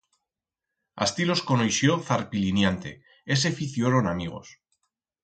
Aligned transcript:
Astí 1.05 1.27
los 1.31 1.43
conoixió 1.49 1.97
Zarpiliniante 2.07 2.91
e 3.31 3.33
se 3.43 3.55
ficioron 3.59 4.11
amigos. 4.15 4.47